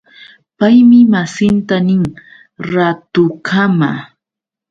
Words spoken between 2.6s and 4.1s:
Raatukama.